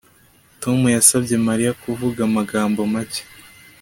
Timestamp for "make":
2.93-3.21